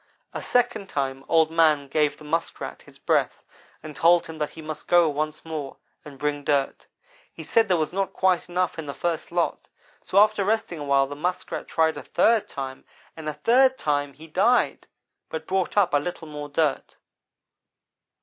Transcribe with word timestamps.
A 0.33 0.41
second 0.41 0.89
time 0.89 1.23
Old 1.29 1.51
man 1.51 1.87
gave 1.87 2.17
the 2.17 2.23
Muskrat 2.23 2.81
his 2.81 2.97
breath, 2.97 3.43
and 3.83 3.95
told 3.95 4.25
him 4.25 4.39
that 4.39 4.49
he 4.49 4.59
must 4.63 4.87
go 4.87 5.07
once 5.07 5.45
more, 5.45 5.77
and 6.03 6.17
bring 6.17 6.43
dirt. 6.43 6.87
He 7.31 7.43
said 7.43 7.67
there 7.67 7.77
was 7.77 7.93
not 7.93 8.11
quite 8.11 8.49
enough 8.49 8.79
in 8.79 8.87
the 8.87 8.95
first 8.95 9.31
lot, 9.31 9.67
so 10.01 10.17
after 10.17 10.43
resting 10.43 10.79
a 10.79 10.83
while 10.85 11.05
the 11.05 11.15
Muskrat 11.15 11.67
tried 11.67 11.97
a 11.97 12.01
third 12.03 12.47
time 12.47 12.83
and 13.15 13.29
a 13.29 13.33
third 13.33 13.77
time 13.77 14.13
he 14.13 14.25
died, 14.25 14.87
but 15.29 15.45
brought 15.45 15.77
up 15.77 15.93
a 15.93 15.99
little 15.99 16.27
more 16.27 16.49
dirt. 16.49 16.95